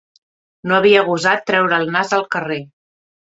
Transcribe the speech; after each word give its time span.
No 0.69 0.77
havia 0.77 1.03
gosat 1.09 1.45
treure 1.51 1.79
el 1.83 1.87
nas 1.97 2.17
al 2.19 2.25
carrer 2.37 2.59